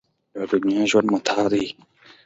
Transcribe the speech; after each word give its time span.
د 0.35 0.37
دنیا 0.53 0.83
ژوند 0.91 1.07
متاع 1.13 1.45
ده. 1.51 1.65